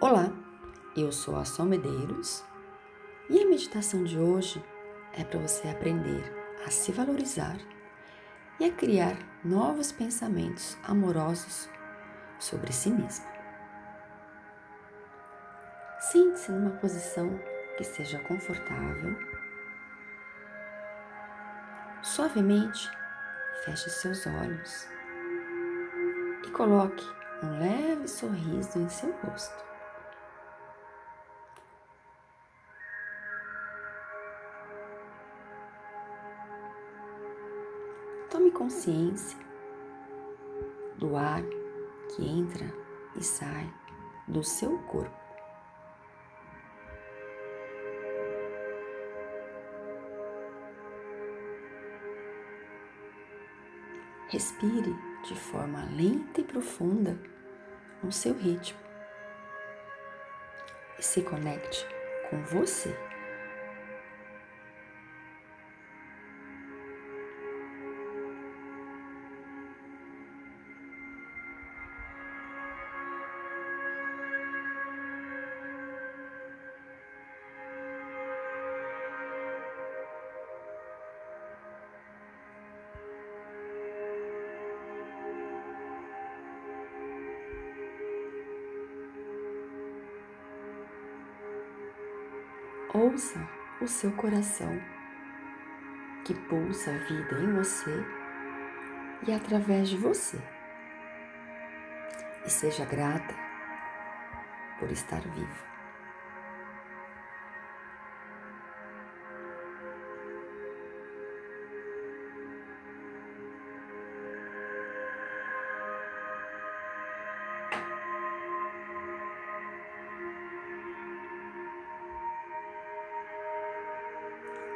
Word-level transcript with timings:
Olá, 0.00 0.32
eu 0.96 1.10
sou 1.10 1.34
a 1.34 1.44
Sol 1.44 1.66
Medeiros 1.66 2.44
e 3.28 3.42
a 3.42 3.48
meditação 3.48 4.04
de 4.04 4.16
hoje 4.16 4.64
é 5.12 5.24
para 5.24 5.40
você 5.40 5.66
aprender 5.66 6.22
a 6.64 6.70
se 6.70 6.92
valorizar 6.92 7.58
e 8.60 8.64
a 8.66 8.70
criar 8.70 9.18
novos 9.44 9.90
pensamentos 9.90 10.78
amorosos 10.84 11.68
sobre 12.38 12.72
si 12.72 12.90
mesmo. 12.90 13.26
Sente-se 15.98 16.52
numa 16.52 16.76
posição 16.76 17.36
que 17.76 17.82
seja 17.82 18.20
confortável. 18.20 19.18
Suavemente, 22.04 22.88
feche 23.64 23.90
seus 23.90 24.24
olhos 24.28 24.86
e 26.46 26.50
coloque 26.52 27.04
um 27.42 27.58
leve 27.58 28.06
sorriso 28.06 28.78
em 28.78 28.88
seu 28.88 29.10
rosto. 29.24 29.66
Consciência 38.58 39.38
do 40.98 41.16
ar 41.16 41.42
que 42.10 42.28
entra 42.28 42.66
e 43.14 43.22
sai 43.22 43.72
do 44.26 44.42
seu 44.42 44.76
corpo. 44.80 45.16
Respire 54.28 54.94
de 55.24 55.34
forma 55.36 55.84
lenta 55.96 56.40
e 56.40 56.44
profunda 56.44 57.16
no 58.02 58.10
seu 58.10 58.34
ritmo 58.34 58.78
e 60.98 61.02
se 61.02 61.22
conecte 61.22 61.86
com 62.28 62.42
você. 62.42 62.94
Ouça 92.94 93.38
o 93.82 93.86
seu 93.86 94.10
coração, 94.12 94.80
que 96.24 96.32
pulsa 96.32 96.90
a 96.90 96.96
vida 96.96 97.38
em 97.38 97.52
você 97.52 98.02
e 99.26 99.32
através 99.32 99.90
de 99.90 99.98
você. 99.98 100.38
E 102.46 102.50
seja 102.50 102.86
grata 102.86 103.34
por 104.78 104.90
estar 104.90 105.20
viva. 105.20 105.77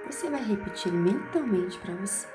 Você 0.06 0.28
vai 0.28 0.42
repetir 0.42 0.92
mentalmente 0.92 1.78
para 1.78 1.94
você. 1.94 2.28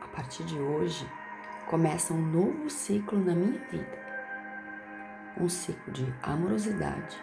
A 0.00 0.08
partir 0.08 0.44
de 0.44 0.58
hoje, 0.58 1.08
começa 1.66 2.12
um 2.12 2.20
novo 2.20 2.70
ciclo 2.70 3.18
na 3.18 3.34
minha 3.34 3.58
vida. 3.70 4.06
Um 5.38 5.48
ciclo 5.48 5.92
de 5.92 6.14
amorosidade, 6.22 7.22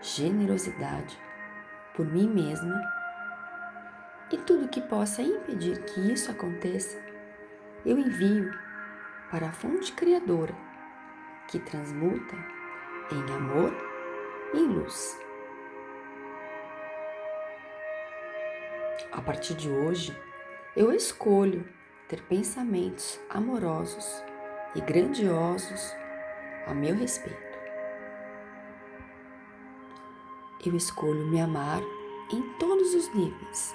generosidade 0.00 1.18
por 1.94 2.06
mim 2.06 2.28
mesma 2.28 2.80
e 4.30 4.36
tudo 4.36 4.68
que 4.68 4.80
possa 4.80 5.22
impedir 5.22 5.82
que 5.84 6.12
isso 6.12 6.30
aconteça, 6.30 6.98
eu 7.84 7.98
envio 7.98 8.52
para 9.30 9.48
a 9.48 9.52
fonte 9.52 9.92
criadora 9.92 10.54
que 11.48 11.58
transmuta 11.58 12.36
em 13.10 13.34
amor 13.34 13.72
e 14.54 14.58
luz. 14.58 15.27
A 19.10 19.22
partir 19.22 19.54
de 19.54 19.70
hoje, 19.70 20.16
eu 20.76 20.92
escolho 20.92 21.66
ter 22.06 22.20
pensamentos 22.24 23.18
amorosos 23.30 24.22
e 24.74 24.80
grandiosos 24.82 25.96
a 26.66 26.74
meu 26.74 26.94
respeito. 26.94 27.58
Eu 30.64 30.76
escolho 30.76 31.26
me 31.26 31.40
amar 31.40 31.80
em 32.30 32.42
todos 32.58 32.94
os 32.94 33.14
níveis. 33.14 33.74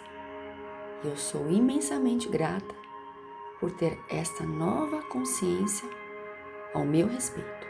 Eu 1.03 1.17
sou 1.17 1.49
imensamente 1.49 2.29
grata 2.29 2.75
por 3.59 3.71
ter 3.71 3.99
esta 4.09 4.43
nova 4.43 5.01
consciência 5.03 5.89
ao 6.75 6.85
meu 6.85 7.07
respeito. 7.07 7.67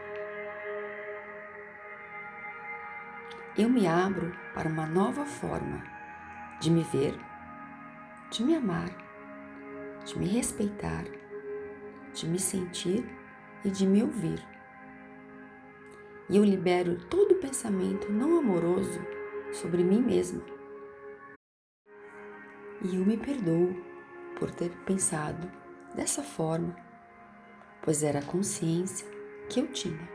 Eu 3.58 3.70
me 3.70 3.88
abro 3.88 4.36
para 4.54 4.68
uma 4.68 4.86
nova 4.86 5.26
forma 5.26 5.82
de 6.60 6.70
me 6.70 6.84
ver 6.84 7.18
de 8.34 8.44
me 8.44 8.56
amar, 8.56 8.90
de 10.06 10.18
me 10.18 10.26
respeitar, 10.26 11.06
de 12.16 12.28
me 12.28 12.40
sentir 12.40 13.06
e 13.64 13.70
de 13.70 13.86
me 13.86 14.02
ouvir. 14.02 14.44
E 16.28 16.38
eu 16.38 16.44
libero 16.44 16.98
todo 17.10 17.36
pensamento 17.36 18.12
não 18.12 18.40
amoroso 18.40 19.00
sobre 19.52 19.84
mim 19.84 20.02
mesma. 20.02 20.44
E 22.82 22.96
eu 22.96 23.06
me 23.06 23.18
perdoo 23.18 23.76
por 24.40 24.50
ter 24.50 24.72
pensado 24.84 25.48
dessa 25.94 26.24
forma, 26.24 26.76
pois 27.84 28.02
era 28.02 28.18
a 28.18 28.26
consciência 28.26 29.08
que 29.48 29.60
eu 29.60 29.68
tinha. 29.68 30.10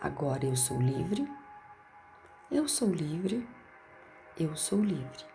Agora 0.00 0.46
eu 0.46 0.54
sou 0.54 0.80
livre, 0.80 1.28
eu 2.48 2.68
sou 2.68 2.92
livre, 2.92 3.44
eu 4.38 4.54
sou 4.54 4.80
livre 4.80 5.30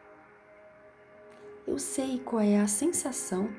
eu 1.68 1.80
sei 1.80 2.20
qual 2.20 2.44
é 2.44 2.59
a 2.59 2.68
sensação 2.68 3.50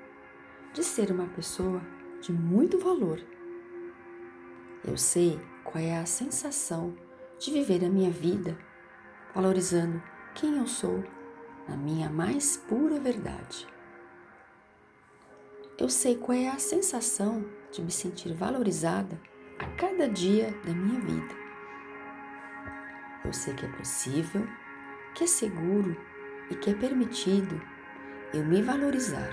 de 0.73 0.85
ser 0.85 1.11
uma 1.11 1.27
pessoa 1.27 1.83
de 2.21 2.33
muito 2.33 2.79
valor. 2.79 3.21
Eu 4.85 4.97
sei 4.97 5.41
qual 5.65 5.83
é 5.83 5.99
a 5.99 6.07
sensação 6.07 6.97
de 7.39 7.51
viver 7.51 7.85
a 7.85 7.89
minha 7.89 8.11
vida 8.11 8.57
valorizando 9.35 10.01
quem 10.35 10.57
eu 10.57 10.67
sou 10.69 11.03
na 11.69 11.77
minha 11.77 12.09
mais 12.09 12.57
pura 12.57 13.01
verdade. 13.01 13.67
Eu 15.77 15.89
sei 15.89 16.17
qual 16.17 16.39
é 16.39 16.49
a 16.49 16.59
sensação 16.59 17.45
de 17.73 17.83
me 17.83 17.91
sentir 17.91 18.33
valorizada 18.33 19.21
a 19.59 19.67
cada 19.77 20.09
dia 20.09 20.53
da 20.65 20.73
minha 20.73 21.01
vida. 21.01 21.35
Eu 23.25 23.33
sei 23.33 23.53
que 23.55 23.67
é 23.67 23.69
possível, 23.69 24.47
que 25.13 25.25
é 25.25 25.27
seguro 25.27 25.97
e 26.51 26.55
que 26.55 26.71
é 26.71 26.75
permitido 26.75 27.61
eu 28.35 28.45
me 28.45 28.61
valorizar, 28.61 29.31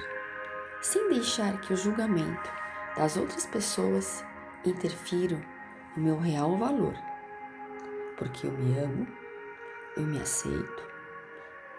sem 0.82 1.10
deixar 1.10 1.60
que 1.62 1.74
o 1.74 1.78
julgamento 1.78 2.50
das 2.96 3.18
outras 3.18 3.46
pessoas 3.46 4.24
interfiram 4.64 5.42
no 5.98 6.04
meu 6.04 6.20
real 6.20 6.56
valor, 6.58 6.94
porque 8.18 8.46
eu 8.46 8.52
me 8.52 8.78
amo, 8.78 9.08
eu 9.98 10.04
me 10.04 10.20
aceito 10.20 10.84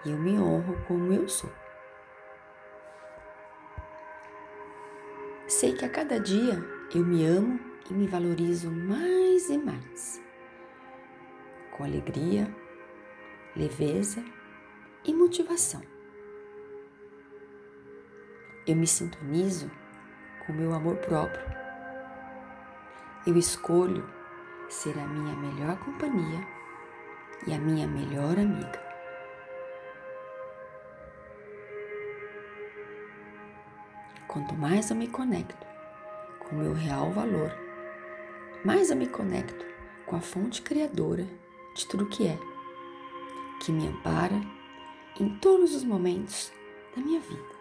e 0.05 0.11
eu 0.11 0.19
me 0.19 0.39
honro 0.39 0.77
como 0.87 1.13
eu 1.13 1.29
sou. 1.29 1.53
Sei 5.47 5.73
que 5.73 5.85
a 5.85 5.89
cada 5.89 6.19
dia 6.19 6.63
eu 6.95 7.05
me 7.05 7.25
amo 7.25 7.61
e 7.89 7.95
me 7.95 8.09
valorizo 8.09 8.71
mais 8.71 9.49
e 9.49 9.57
mais, 9.57 10.21
com 11.71 11.85
alegria, 11.85 12.53
leveza 13.55 14.25
e 15.05 15.15
motivação 15.15 15.94
eu 18.67 18.75
me 18.75 18.87
sintonizo 18.87 19.71
com 20.45 20.53
o 20.53 20.57
meu 20.57 20.73
amor 20.73 20.97
próprio. 20.97 21.45
Eu 23.27 23.37
escolho 23.37 24.09
ser 24.69 24.99
a 24.99 25.07
minha 25.07 25.37
melhor 25.37 25.77
companhia 25.79 26.47
e 27.47 27.53
a 27.53 27.59
minha 27.59 27.87
melhor 27.87 28.39
amiga. 28.39 28.83
Quanto 34.27 34.55
mais 34.55 34.91
eu 34.91 34.97
me 34.97 35.09
conecto 35.09 35.67
com 36.41 36.57
meu 36.57 36.73
real 36.73 37.11
valor, 37.13 37.53
mais 38.65 38.91
eu 38.91 38.97
me 38.97 39.07
conecto 39.07 39.65
com 40.07 40.17
a 40.17 40.21
fonte 40.21 40.63
criadora 40.63 41.27
de 41.77 41.87
tudo 41.87 42.09
que 42.09 42.27
é, 42.27 42.39
que 43.63 43.71
me 43.71 43.87
ampara 43.87 44.41
em 45.21 45.39
todos 45.39 45.75
os 45.75 45.85
momentos 45.85 46.53
da 46.97 47.03
minha 47.03 47.21
vida. 47.21 47.54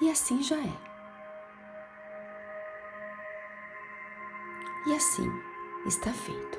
E 0.00 0.10
assim 0.10 0.40
já 0.42 0.56
é. 0.56 0.88
E 4.86 4.94
assim 4.94 5.28
está 5.86 6.12
feito. 6.12 6.58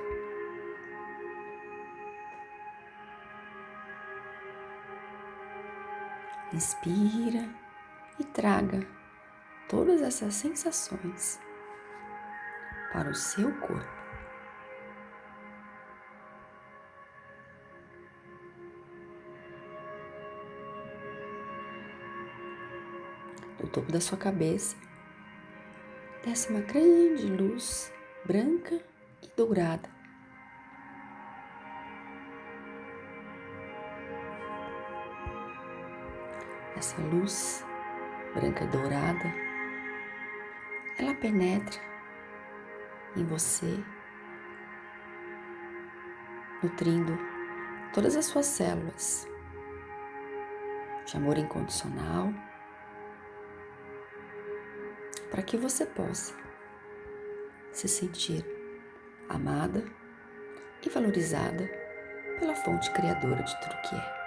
Inspira 6.54 7.48
e 8.20 8.24
traga 8.26 8.86
todas 9.70 10.02
essas 10.02 10.34
sensações 10.34 11.40
para 12.92 13.10
o 13.10 13.16
seu 13.16 13.52
corpo. 13.60 13.99
Topo 23.80 23.92
da 23.94 24.02
sua 24.02 24.18
cabeça, 24.18 24.76
desce 26.26 26.50
uma 26.50 26.60
grande 26.60 27.26
luz 27.28 27.94
branca 28.26 28.76
e 29.22 29.30
dourada. 29.38 29.90
Essa 36.76 37.02
luz 37.02 37.66
branca 38.34 38.66
e 38.66 38.68
dourada, 38.68 39.34
ela 40.98 41.16
penetra 41.16 41.80
em 43.16 43.24
você, 43.24 43.82
nutrindo 46.62 47.18
todas 47.94 48.18
as 48.18 48.26
suas 48.26 48.46
células 48.46 49.26
de 51.06 51.16
amor 51.16 51.38
incondicional, 51.38 52.34
para 55.30 55.44
que 55.44 55.58
você 55.58 55.86
possa 55.86 56.34
se 57.72 57.88
sentir 57.88 58.46
amada 59.30 59.84
e 60.86 60.90
valorizada 60.90 61.70
pela 62.40 62.56
fonte 62.56 62.90
criadora 62.92 63.44
de 63.44 63.62
tudo 63.62 63.82
que 63.88 63.96
é. 63.96 64.19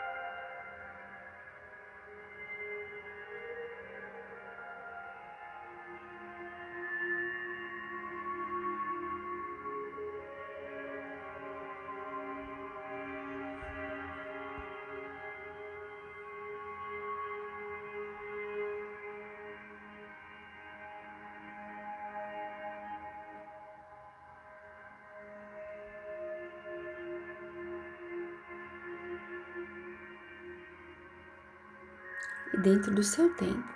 E 32.52 32.58
dentro 32.58 32.94
do 32.94 33.02
seu 33.02 33.34
tempo, 33.34 33.69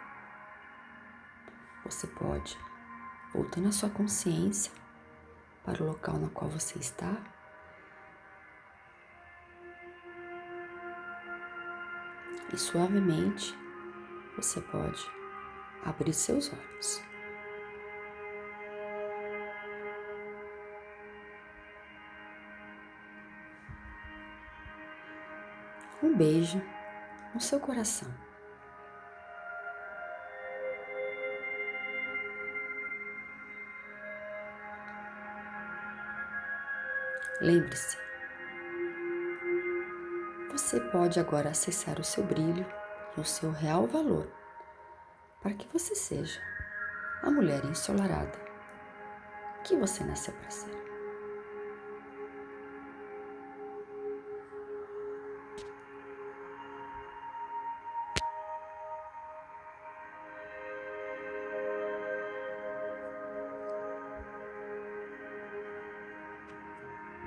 você 1.85 2.07
pode, 2.07 2.59
voltando 3.33 3.69
a 3.69 3.73
sua 3.73 3.89
consciência 3.89 4.73
para 5.65 5.83
o 5.83 5.87
local 5.87 6.17
no 6.17 6.31
qual 6.31 6.51
você 6.51 6.79
está, 6.79 7.17
e 12.53 12.57
suavemente 12.57 13.57
você 14.37 14.61
pode 14.61 15.11
abrir 15.85 16.13
seus 16.13 16.53
olhos. 16.53 17.03
Um 26.03 26.15
beijo 26.15 26.63
no 27.35 27.41
seu 27.41 27.59
coração. 27.59 28.26
Lembre-se, 37.41 37.99
você 40.51 40.81
pode 40.81 41.21
agora 41.21 41.51
acessar 41.51 42.01
o 42.01 42.05
seu 42.05 42.25
brilho 42.25 42.65
e 43.15 43.21
o 43.21 43.25
seu 43.25 43.51
real 43.51 43.87
valor 43.87 44.27
para 45.43 45.53
que 45.53 45.69
você 45.71 45.95
seja 45.95 46.41
a 47.23 47.31
mulher 47.31 47.63
ensolarada 47.67 48.39
que 49.65 49.77
você 49.77 50.03
nasceu 50.03 50.33
para 50.33 50.51
ser. 50.51 50.86